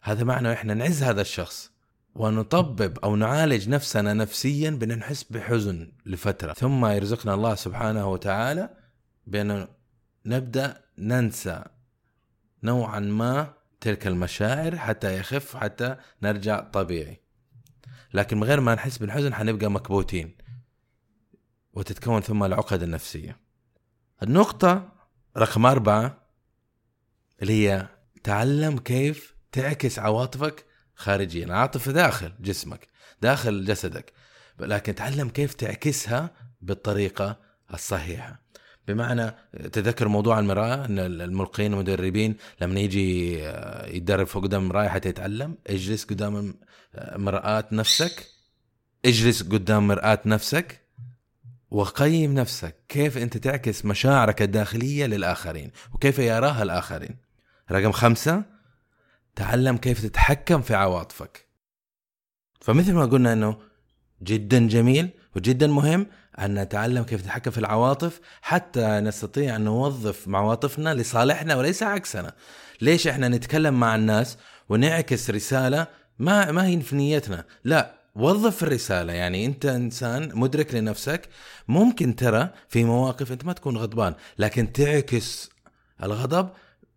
هذا 0.00 0.24
معنى 0.24 0.52
إحنا 0.52 0.74
نعز 0.74 1.02
هذا 1.02 1.20
الشخص 1.20 1.70
ونطبب 2.14 2.98
أو 2.98 3.16
نعالج 3.16 3.68
نفسنا 3.68 4.14
نفسيا 4.14 4.70
بأن 4.70 4.98
نحس 4.98 5.22
بحزن 5.22 5.92
لفترة. 6.06 6.52
ثم 6.52 6.86
يرزقنا 6.86 7.34
الله 7.34 7.54
سبحانه 7.54 8.10
وتعالى 8.10 8.70
بأن 9.26 9.68
نبدأ 10.26 10.82
ننسى 10.98 11.64
نوعا 12.62 13.00
ما 13.00 13.54
تلك 13.80 14.06
المشاعر 14.06 14.76
حتى 14.76 15.18
يخف 15.18 15.56
حتى 15.56 15.96
نرجع 16.22 16.60
طبيعي. 16.60 17.20
لكن 18.14 18.36
من 18.36 18.44
غير 18.44 18.60
ما 18.60 18.74
نحس 18.74 18.98
بالحزن 18.98 19.34
حنبقى 19.34 19.70
مكبوتين 19.70 20.36
وتتكون 21.72 22.20
ثم 22.20 22.44
العقد 22.44 22.82
النفسية. 22.82 23.40
النقطة 24.22 24.92
رقم 25.36 25.66
أربعة 25.66 26.25
اللي 27.42 27.68
هي 27.68 27.88
تعلم 28.24 28.78
كيف 28.78 29.34
تعكس 29.52 29.98
عواطفك 29.98 30.64
خارجيا 30.94 31.44
العاطفة 31.44 31.92
داخل 31.92 32.32
جسمك 32.40 32.88
داخل 33.22 33.64
جسدك. 33.64 34.12
لكن 34.60 34.94
تعلم 34.94 35.28
كيف 35.28 35.54
تعكسها 35.54 36.30
بالطريقة 36.60 37.40
الصحيحة. 37.74 38.46
بمعنى 38.88 39.34
تذكر 39.72 40.08
موضوع 40.08 40.38
المرأة 40.38 40.84
إن 40.84 40.98
الملقين 40.98 41.72
المدربين 41.72 42.36
لما 42.60 42.80
يجي 42.80 43.38
آه، 43.46 43.86
يتدرب 43.86 44.26
فوق 44.26 44.42
قدام 44.42 44.62
المراه 44.62 44.88
حتى 44.88 45.08
يتعلم 45.08 45.58
اجلس 45.66 46.04
قدام 46.04 46.54
مرآة 47.16 47.64
نفسك 47.72 48.26
اجلس 49.04 49.42
قدام 49.42 49.88
مرآة 49.88 50.20
نفسك 50.26 50.80
وقيم 51.70 52.34
نفسك. 52.34 52.76
كيف 52.88 53.18
أنت 53.18 53.36
تعكس 53.36 53.84
مشاعرك 53.84 54.42
الداخلية 54.42 55.06
للآخرين 55.06 55.70
وكيف 55.94 56.18
يراها 56.18 56.62
الآخرين. 56.62 57.25
رقم 57.72 57.92
خمسة 57.92 58.42
تعلم 59.36 59.76
كيف 59.76 60.02
تتحكم 60.02 60.62
في 60.62 60.74
عواطفك. 60.74 61.46
فمثل 62.60 62.92
ما 62.92 63.04
قلنا 63.04 63.32
إنه 63.32 63.56
جدا 64.22 64.68
جميل 64.68 65.10
وجدا 65.36 65.66
مهم 65.66 66.06
أن 66.38 66.54
نتعلم 66.54 67.02
كيف 67.04 67.20
نتحكم 67.20 67.50
في 67.50 67.58
العواطف 67.58 68.20
حتى 68.42 69.00
نستطيع 69.00 69.56
أن 69.56 69.64
نوظف 69.64 70.28
عواطفنا 70.28 70.94
لصالحنا 70.94 71.56
وليس 71.56 71.82
عكسنا. 71.82 72.32
ليش 72.80 73.06
إحنا 73.06 73.28
نتكلم 73.28 73.80
مع 73.80 73.94
الناس 73.94 74.38
ونعكس 74.68 75.30
رسالة 75.30 75.86
ما 76.18 76.52
ما 76.52 76.66
هي 76.66 76.80
في 76.80 76.96
نيتنا؟ 76.96 77.44
لا 77.64 77.94
وظف 78.14 78.62
الرسالة. 78.62 79.12
يعني 79.12 79.46
أنت 79.46 79.66
إنسان 79.66 80.30
مدرك 80.34 80.74
لنفسك 80.74 81.28
ممكن 81.68 82.16
ترى 82.16 82.50
في 82.68 82.84
مواقف 82.84 83.32
أنت 83.32 83.44
ما 83.44 83.52
تكون 83.52 83.76
غضبان 83.76 84.14
لكن 84.38 84.72
تعكس 84.72 85.50
الغضب 86.02 86.50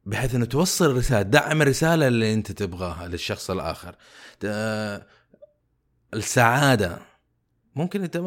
بحيث 0.10 0.36
أنه 0.36 0.46
توصل 0.46 0.92
الرسالة 0.92 1.22
دعم 1.22 1.62
الرسالة 1.62 2.08
اللي 2.08 2.34
أنت 2.34 2.52
تبغاها 2.52 3.08
للشخص 3.08 3.52
الآخر. 3.52 3.96
السعادة. 6.14 6.98
ممكن 7.76 8.04
أنت 8.04 8.22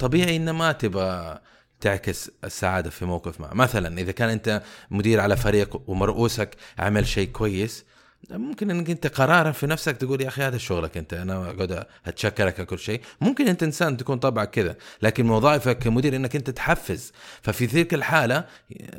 طبيعي 0.00 0.36
ان 0.36 0.50
ما 0.50 0.72
تبغى 0.72 1.38
تعكس 1.80 2.30
السعادة 2.44 2.90
في 2.90 3.04
موقف 3.04 3.40
ما. 3.40 3.54
مثلا 3.54 3.98
إذا 4.00 4.12
كان 4.12 4.28
أنت 4.28 4.62
مدير 4.90 5.20
على 5.20 5.36
فريق 5.36 5.82
ومرؤوسك 5.86 6.56
عمل 6.78 7.06
شيء 7.06 7.28
كويس 7.28 7.84
ممكن 8.30 8.70
إنك 8.70 8.90
أنت 8.90 9.06
قرارا 9.06 9.52
في 9.52 9.66
نفسك 9.66 9.96
تقول 9.96 10.20
يا 10.20 10.28
أخي 10.28 10.42
هذا 10.42 10.58
شغلك 10.58 10.96
أنت 10.96 11.14
أنا 11.14 11.50
أقعد 11.50 11.86
أتشكرك 12.06 12.66
كل 12.66 12.78
شيء. 12.78 13.00
ممكن 13.20 13.48
أنت 13.48 13.62
إنسان 13.62 13.96
تكون 13.96 14.18
طبعك 14.18 14.50
كذا 14.50 14.76
لكن 15.02 15.30
وظائفك 15.30 15.78
كمدير 15.78 16.16
إنك 16.16 16.36
أنت 16.36 16.50
تحفز. 16.50 17.12
ففي 17.42 17.66
تلك 17.66 17.94
الحالة 17.94 18.44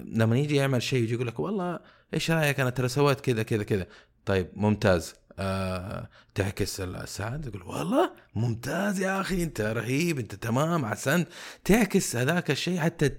لما 0.06 0.38
يجي 0.38 0.56
يعمل 0.56 0.84
شيء 0.84 1.04
يجي 1.04 1.14
يقول 1.14 1.28
لك 1.28 1.40
والله 1.40 1.95
إيش 2.14 2.32
رأيك 2.32 2.60
أنا 2.60 2.70
ترى 2.70 2.88
سويت 2.88 3.22
كذا 3.22 3.44
كذا 3.44 3.64
كذا؟ 3.64 3.88
طيب 4.26 4.48
ممتاز. 4.54 5.14
آه 5.40 6.10
تعكس 6.36 6.82
السعادة 6.82 7.50
تقول 7.50 7.64
والله 7.64 8.12
ممتاز 8.36 9.00
يا 9.00 9.22
أخي 9.22 9.44
أنت 9.44 9.62
رهيب 9.62 10.20
أنت 10.20 10.36
تمام 10.36 10.86
احسنت 10.86 11.28
تعكس 11.66 12.16
هذاك 12.16 12.52
الشيء 12.52 12.80
حتى 12.80 13.12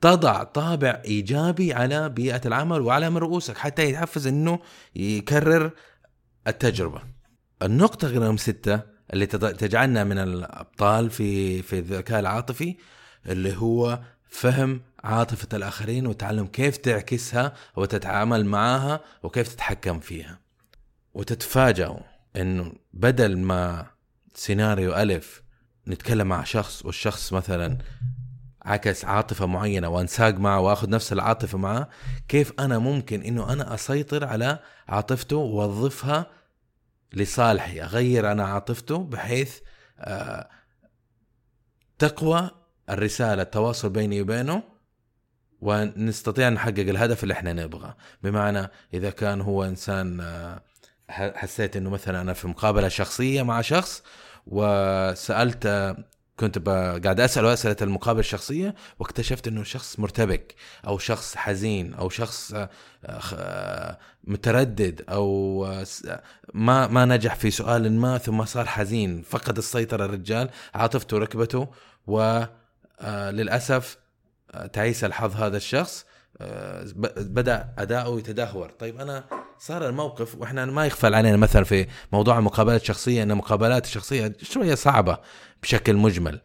تضع 0.00 0.42
طابع 0.42 1.02
إيجابي 1.04 1.74
على 1.74 2.08
بيئة 2.08 2.40
العمل 2.46 2.80
وعلى 2.80 3.10
من 3.10 3.16
رؤوسك 3.16 3.58
حتى 3.58 3.82
يتحفز 3.82 4.26
إنه 4.26 4.58
يكرر 4.96 5.70
التجربة. 6.46 7.02
النقطة 7.62 8.18
رقم 8.18 8.36
ستة 8.36 8.80
اللي 9.12 9.26
تجعلنا 9.26 10.04
من 10.04 10.18
الأبطال 10.18 11.10
في 11.10 11.62
في 11.62 11.78
الذكاء 11.78 12.20
العاطفي 12.20 12.76
اللي 13.26 13.56
هو 13.56 14.00
فهم 14.28 14.82
عاطفة 15.04 15.48
الآخرين 15.52 16.06
وتعلم 16.06 16.46
كيف 16.46 16.76
تعكسها 16.76 17.52
وتتعامل 17.76 18.46
معها 18.46 19.00
وكيف 19.22 19.54
تتحكم 19.54 20.00
فيها. 20.00 20.40
وتتفاجئوا 21.14 22.00
انه 22.36 22.72
بدل 22.92 23.38
ما 23.38 23.86
سيناريو 24.34 24.94
ألف 24.94 25.42
نتكلم 25.88 26.26
مع 26.26 26.44
شخص 26.44 26.84
والشخص 26.84 27.32
مثلا 27.32 27.78
عكس 28.62 29.04
عاطفة 29.04 29.46
معينة 29.46 29.88
وأنساق 29.88 30.34
معه 30.34 30.60
وأخذ 30.60 30.90
نفس 30.90 31.12
العاطفة 31.12 31.58
معه 31.58 31.88
كيف 32.28 32.52
أنا 32.58 32.78
ممكن 32.78 33.22
إنه 33.22 33.52
أنا 33.52 33.74
أسيطر 33.74 34.24
على 34.24 34.58
عاطفته 34.88 35.36
وأوظفها 35.36 36.26
لصالحي 37.12 37.82
أغير 37.82 38.32
أنا 38.32 38.44
عاطفته 38.44 38.98
بحيث 38.98 39.58
آه 39.98 40.48
تقوى 41.98 42.50
الرسالة 42.90 43.42
التواصل 43.42 43.90
بيني 43.90 44.22
وبينه 44.22 44.62
ونستطيع 45.60 46.48
نحقق 46.48 46.78
الهدف 46.78 47.22
اللي 47.22 47.34
إحنا 47.34 47.52
نبغاه. 47.52 47.96
بمعنى 48.22 48.70
إذا 48.94 49.10
كان 49.10 49.40
هو 49.40 49.64
إنسان 49.64 50.20
آه 50.20 50.62
حسيت 51.10 51.76
إنه 51.76 51.90
مثلا 51.90 52.20
أنا 52.20 52.32
في 52.32 52.48
مقابلة 52.48 52.88
شخصية 52.88 53.42
مع 53.42 53.60
شخص 53.60 54.02
وسألت 54.46 55.96
كنت 56.36 56.58
قاعد 56.68 57.20
اساله 57.20 57.52
اسئله 57.52 57.76
المقابلة 57.82 58.20
الشخصية 58.20 58.74
واكتشفت 58.98 59.48
إنه 59.48 59.62
شخص 59.62 59.98
مرتبك 59.98 60.54
أو 60.86 60.98
شخص 60.98 61.36
حزين 61.36 61.94
أو 61.94 62.08
شخص 62.08 62.54
آه، 63.04 63.98
متردد 64.24 65.04
أو 65.08 65.66
آه، 65.66 65.86
ما 66.54 66.86
ما 66.86 67.04
نجح 67.04 67.34
في 67.34 67.50
سؤال 67.50 67.92
ما 67.92 68.18
ثم 68.18 68.44
صار 68.44 68.66
حزين. 68.66 69.22
فقد 69.22 69.58
السيطرة 69.58 70.04
الرجال 70.04 70.50
عاطفته 70.74 71.18
ركبته 71.18 71.68
وللاسف 72.06 73.98
تعيس 74.72 75.04
الحظ 75.04 75.36
هذا 75.36 75.56
الشخص 75.56 76.06
بدأ 77.16 77.74
أداؤه 77.78 78.18
يتدهور. 78.18 78.70
طيب 78.70 79.00
أنا 79.00 79.24
صار 79.58 79.88
الموقف 79.88 80.34
وإحنا 80.34 80.64
ما 80.64 80.84
يغفل 80.84 81.14
علينا 81.14 81.36
مثلا 81.36 81.64
في 81.64 81.86
موضوع 82.12 82.38
المقابلات 82.38 82.80
الشخصيه 82.80 83.22
إن 83.22 83.30
المقابلات 83.30 83.84
الشخصيه 83.84 84.32
شوية 84.42 84.74
صعبة 84.74 85.18
بشكل 85.62 85.96
مجمل. 85.96 86.40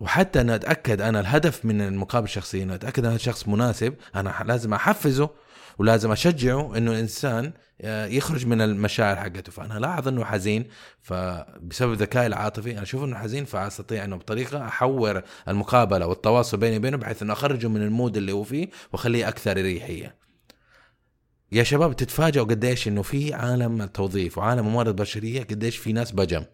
وحتى 0.00 0.40
أنا 0.40 0.54
أتأكد 0.54 1.00
أنا 1.00 1.20
الهدف 1.20 1.64
من 1.64 1.80
المقابلة 1.80 2.28
الشخصية 2.28 2.62
إنه 2.62 2.74
أتأكد 2.74 2.98
إن 2.98 3.06
هذا 3.06 3.16
الشخص 3.16 3.48
مناسب 3.48 3.94
أنا 4.14 4.44
لازم 4.44 4.74
أحفزه 4.74 5.30
ولازم 5.78 6.12
أشجعه 6.12 6.76
إنه 6.76 6.90
الانسان 6.90 7.52
آه، 7.80 8.06
يخرج 8.06 8.46
من 8.46 8.60
المشاعر 8.60 9.16
حقته 9.16 9.52
فأنا 9.52 9.78
لاحظ 9.78 10.08
إنه 10.08 10.24
حزين 10.24 10.68
فبسبب 11.02 11.92
ذكائي 11.92 12.26
العاطفي 12.26 12.72
أنا 12.72 12.82
أشوف 12.82 13.04
إنه 13.04 13.16
حزين 13.16 13.44
فأستطيع 13.44 14.04
إنه 14.04 14.16
بطريقة 14.16 14.66
أحور 14.66 15.22
المقابلة 15.48 16.06
والتواصل 16.06 16.56
بيني 16.56 16.76
وبينه 16.76 16.96
بحيث 16.96 17.22
إنه 17.22 17.32
أخرجه 17.32 17.66
من 17.66 17.82
المود 17.82 18.16
اللي 18.16 18.32
هو 18.32 18.44
فيه 18.44 18.68
وأخليه 18.92 19.28
أكثر 19.28 19.56
ريحية. 19.56 20.16
يا 21.52 21.62
شباب 21.62 21.96
تتفاجئوا 21.96 22.44
قديش 22.44 22.88
إنه 22.88 23.02
في 23.02 23.34
عالم 23.34 23.82
التوظيف 23.82 24.38
وعالم 24.38 24.66
الموارد 24.66 24.88
البشريه 24.88 25.42
قديش 25.42 25.76
في 25.76 25.92
ناس 25.92 26.12
بجم. 26.12 26.44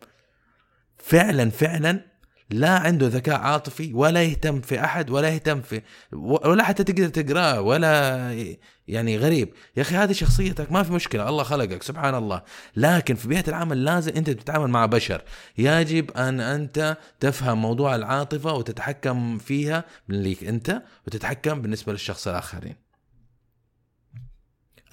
فعلا 0.97 1.51
فعلا 1.51 2.14
لا 2.51 2.79
عنده 2.79 3.07
ذكاء 3.07 3.41
عاطفي 3.41 3.95
ولا 3.95 4.23
يهتم 4.23 4.61
في 4.61 4.85
أحد 4.85 5.11
ولا 5.11 5.29
يهتم 5.29 5.61
في 5.61 5.83
ولا 6.13 6.65
حتى 6.65 6.85
تقدر 6.85 7.09
تقراه 7.09 7.61
ولا 7.61 8.57
يعني 8.89 9.19
غريب. 9.19 9.55
يا 9.77 9.83
أخي 9.83 9.97
هذه 9.97 10.13
شخصيتك 10.13 10.73
ما 10.73 10.83
في 10.83 10.93
مشكلة 10.93 11.29
الله 11.29 11.43
خلقك 11.43 11.83
سبحان 11.83 12.15
الله. 12.15 12.43
لكن 12.77 13.15
في 13.15 13.29
بيئة 13.29 13.49
العمل 13.49 13.85
لازم 13.85 14.13
أنت 14.17 14.31
تتعامل 14.31 14.67
مع 14.71 14.87
بشر. 14.87 15.23
يجب 15.59 16.11
أن 16.11 16.41
أنت 16.41 16.97
تفهم 17.21 17.63
موضوع 17.63 17.95
العاطفة 17.95 18.53
وتتحكم 18.53 19.39
فيها 19.39 19.85
ليك 20.09 20.45
أنت 20.45 20.83
وتتحكم 21.07 21.63
بالنسبة 21.63 21.93
للشخص 21.93 22.29
الآخرين. 22.29 22.75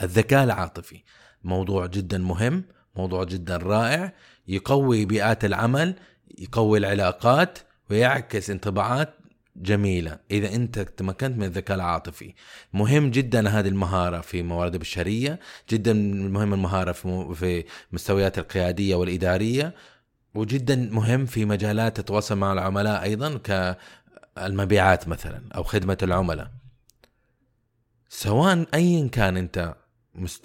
الذكاء 0.03 0.43
العاطفي 0.43 1.03
موضوع 1.43 1.85
جدا 1.85 2.17
مهم 2.17 2.63
موضوع 2.95 3.23
جدا 3.23 3.57
رائع 3.57 4.13
يقوي 4.47 5.05
بيئات 5.05 5.45
العمل 5.45 5.95
يقوي 6.39 6.77
العلاقات 6.77 7.59
ويعكس 7.89 8.49
انطباعات 8.49 9.13
جميلة. 9.55 10.19
إذا 10.31 10.55
أنت 10.55 10.79
تمكنت 10.79 11.37
من 11.37 11.43
الذكاء 11.43 11.75
العاطفي 11.75 12.33
مهم 12.73 13.11
جدا 13.11 13.49
هذه 13.49 13.67
المهارة 13.67 14.21
في 14.21 14.43
موارد 14.43 14.73
البشرية 14.73 15.39
جدا 15.69 15.93
مهم 15.93 16.53
المهارة 16.53 16.91
في 17.33 17.65
مستويات 17.91 18.37
القيادية 18.37 18.95
والإدارية 18.95 19.75
وجدا 20.35 20.75
مهم 20.75 21.25
في 21.25 21.45
مجالات 21.45 21.97
تتواصل 21.97 22.37
مع 22.37 22.53
العملاء 22.53 23.03
أيضا 23.03 23.37
كالمبيعات 23.37 25.07
مثلا 25.07 25.41
أو 25.55 25.63
خدمة 25.63 25.97
العملاء. 26.03 26.51
سواء 28.09 28.65
أيا 28.73 29.07
كان 29.07 29.37
أنت 29.37 29.75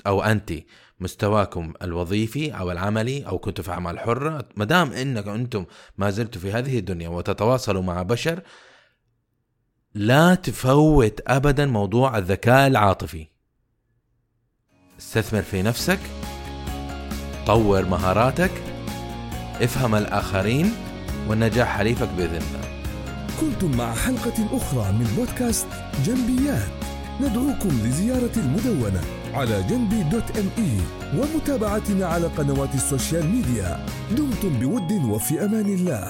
أو 0.06 0.22
أنت 0.22 0.52
مستواكم 1.00 1.72
الوظيفي 1.82 2.58
أو 2.58 2.70
العملي 2.70 3.26
أو 3.26 3.38
كنتوا 3.38 3.64
في 3.64 3.70
أعمال 3.70 3.98
حرة 3.98 4.48
ما 4.56 4.64
دام 4.64 4.92
انكم 4.92 5.30
أنتم 5.30 5.64
ما 5.98 6.10
زلتوا 6.10 6.40
في 6.40 6.52
هذه 6.52 6.78
الدنيا 6.78 7.08
وتتواصلوا 7.08 7.82
مع 7.82 8.02
بشر 8.02 8.42
لا 9.94 10.34
تفوت 10.34 11.20
ابدا 11.26 11.66
موضوع 11.66 12.18
الذكاء 12.18 12.66
العاطفي. 12.66 13.26
استثمر 14.98 15.42
في 15.42 15.62
نفسك 15.62 15.98
طور 17.46 17.84
مهاراتك 17.84 18.50
افهم 19.60 19.94
الآخرين 19.94 20.72
والنجاح 21.28 21.68
حليفك 21.78 22.08
بإذن 22.08 22.36
الله. 22.36 22.82
كنتم 23.40 23.76
مع 23.76 23.94
حلقة 23.94 24.56
أخرى 24.56 24.92
من 24.92 25.14
بودكاست 25.16 25.66
جنبيات. 26.04 26.70
ندعوكم 27.20 27.68
لزيارة 27.68 28.32
المدونة. 28.36 29.00
على 29.36 29.62
جنبي 29.62 30.02
dot 30.02 30.38
ME 30.38 30.78
ومتابعتنا 31.18 32.06
على 32.06 32.26
قنوات 32.26 32.74
ال 32.74 32.82
social 32.82 33.26
media. 33.26 33.86
دمتم 34.10 34.58
بود 34.58 34.92
وفي 34.92 35.44
أمان 35.44 35.66
الله. 35.66 36.08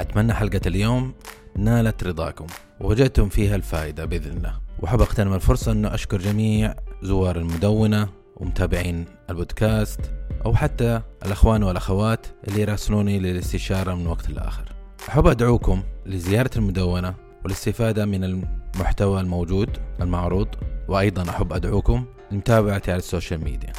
أتمنى 0.00 0.32
حلقة 0.32 0.60
اليوم 0.66 1.14
نالت 1.56 2.04
رضاكم 2.04 2.46
ووجدتم 2.80 3.28
فيها 3.28 3.56
الفائدة 3.56 4.04
بإذن 4.04 4.36
الله. 4.36 4.60
وحب 4.80 5.00
اغتنم 5.00 5.34
الفرصة 5.34 5.72
انه 5.72 5.94
أشكر 5.94 6.18
جميع 6.18 6.74
زوار 7.02 7.36
المدونة 7.36 8.08
ومتابعين 8.36 9.04
البودكاست 9.30 10.00
أو 10.46 10.54
حتى 10.54 11.00
الأخوان 11.26 11.62
والأخوات 11.62 12.26
اللي 12.48 12.60
يراسلوني 12.60 13.18
للاستشارة 13.18 13.94
من 13.94 14.06
وقت 14.06 14.30
لآخر. 14.30 14.72
أحب 15.08 15.26
أدعوكم 15.26 15.82
لزيارة 16.06 16.50
المدونة 16.56 17.14
والإستفادة 17.44 18.06
من 18.06 18.24
المحتوى 18.24 19.20
الموجود 19.20 19.68
المعروض 20.00 20.48
وأيضا 20.88 21.30
أحب 21.30 21.52
أدعوكم 21.52 22.04
لمتابعتي 22.30 22.90
على 22.90 22.98
ال 22.98 23.05
social 23.05 23.44
media. 23.44 23.72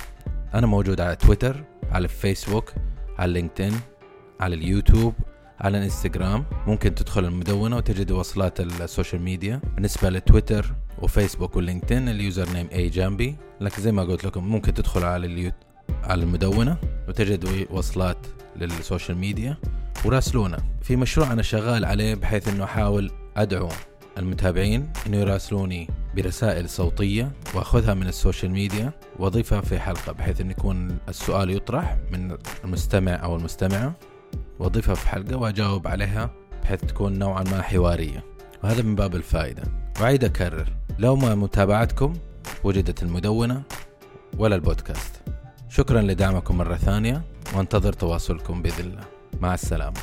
أنا 0.54 0.68
موجود 0.68 1.02
على 1.02 1.15
تويتر 1.15 1.63
على 1.91 2.04
الفيسبوك 2.04 2.74
على 3.20 3.34
لينكدين 3.34 3.74
على 4.39 4.56
اليوتيوب 4.56 5.13
على 5.60 5.78
الانستغرام 5.78 6.46
ممكن 6.68 6.96
تدخل 6.96 7.26
المدونة 7.26 7.78
وتجد 7.78 8.12
وصلات 8.12 8.60
ال 8.60 8.68
social 8.68 9.21
media. 9.21 9.62
بالنسبة 9.76 10.10
لتويتر 10.10 10.74
وفيسبوك 11.02 11.56
ولينكدين 11.56 12.10
ال 12.10 12.50
username 12.54 12.67
اي 12.72 12.89
جامبي 12.89 13.36
لكن 13.62 13.82
زي 13.82 13.91
ما 13.91 14.04
قلت 14.04 14.26
لكم 14.26 14.44
ممكن 14.44 14.74
تدخل 14.74 15.04
على 15.04 15.28
اليوت 15.28 15.54
على 16.04 16.24
المدونة 16.24 16.78
وتجد 17.08 17.68
وصلات 17.72 18.18
لل 18.56 18.71
social 18.71 19.17
media. 19.17 19.58
وراسلونا 20.06 20.63
في 20.82 20.96
مشروع 20.96 21.34
أنا 21.34 21.41
شغال 21.41 21.86
عليه 21.86 22.15
بحيث 22.15 22.48
إنه 22.48 22.63
أحاول 22.63 23.12
أدعو 23.38 23.70
المتابعين 24.18 24.91
إنه 25.08 25.18
يراسلوني 25.18 25.89
برسائل 26.15 26.69
صوتية 26.69 27.32
وأخذها 27.54 27.93
من 27.93 28.08
ال 28.08 28.14
social 28.14 28.52
media 28.52 28.91
وأضيفها 29.19 29.62
في 29.62 29.80
حلقة 29.80 30.12
بحيث 30.12 30.41
إن 30.41 30.51
يكون 30.51 30.97
السؤال 31.10 31.49
يطرح 31.49 31.97
من 32.12 32.38
المستمع 32.63 33.12
أو 33.12 33.36
المستمعة 33.36 33.93
وأضيفها 34.60 34.95
في 34.95 35.10
حلقة 35.10 35.38
وأجاوب 35.38 35.88
عليها 35.88 36.30
بحيث 36.63 36.82
تكون 36.82 37.19
نوعا 37.19 37.43
ما 37.43 37.62
حوارية. 37.62 38.23
وهذا 38.63 38.82
من 38.82 38.95
باب 38.95 39.15
الفائدة. 39.15 39.63
واعيد 40.01 40.23
أكرر. 40.23 40.67
لو 40.99 41.15
ما 41.15 41.36
متابعتكم 41.36 42.13
وجدت 42.63 43.04
المدونة 43.04 43.62
ولا 44.38 44.56
البودكاست. 44.56 45.21
شكرا 45.69 46.01
لدعمكم 46.01 46.58
مرة 46.58 46.75
ثانية 46.75 47.21
وانتظر 47.56 47.93
تواصلكم 47.93 48.62
بإذن 48.62 48.86
الله. 48.86 49.04
مع 49.41 49.54
السلامة. 49.54 49.99